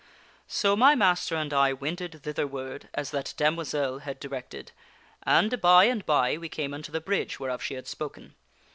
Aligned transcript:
"So 0.47 0.75
my 0.75 0.95
master 0.95 1.35
and 1.35 1.53
I 1.53 1.73
wended 1.73 2.23
thitherward 2.23 2.89
as 2.95 3.11
that 3.11 3.35
damoiselle 3.37 3.99
had 3.99 4.19
di 4.19 4.29
rected, 4.29 4.69
and, 5.21 5.61
by 5.61 5.83
and 5.83 6.03
by, 6.07 6.39
we 6.39 6.49
came 6.49 6.73
unto 6.73 6.91
the 6.91 6.99
bridge'whereof 7.01 7.61
she 7.61 7.75
had 7.75 7.85
spoken. 7.87 8.33